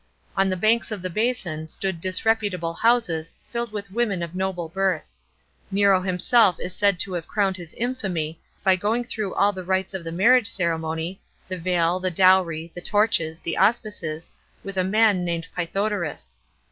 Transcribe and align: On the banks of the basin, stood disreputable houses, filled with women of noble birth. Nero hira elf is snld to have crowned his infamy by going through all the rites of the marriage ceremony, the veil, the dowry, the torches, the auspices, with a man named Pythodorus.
On 0.35 0.49
the 0.49 0.57
banks 0.57 0.89
of 0.89 1.03
the 1.03 1.11
basin, 1.11 1.67
stood 1.67 2.01
disreputable 2.01 2.73
houses, 2.73 3.35
filled 3.51 3.71
with 3.71 3.91
women 3.91 4.23
of 4.23 4.33
noble 4.33 4.67
birth. 4.67 5.03
Nero 5.69 6.01
hira 6.01 6.17
elf 6.33 6.59
is 6.59 6.73
snld 6.73 6.97
to 6.97 7.13
have 7.13 7.27
crowned 7.27 7.55
his 7.55 7.75
infamy 7.75 8.41
by 8.63 8.75
going 8.75 9.03
through 9.03 9.35
all 9.35 9.53
the 9.53 9.63
rites 9.63 9.93
of 9.93 10.03
the 10.03 10.11
marriage 10.11 10.47
ceremony, 10.47 11.21
the 11.47 11.57
veil, 11.59 11.99
the 11.99 12.09
dowry, 12.09 12.71
the 12.73 12.81
torches, 12.81 13.41
the 13.41 13.55
auspices, 13.57 14.31
with 14.63 14.75
a 14.75 14.83
man 14.83 15.23
named 15.23 15.45
Pythodorus. 15.55 16.39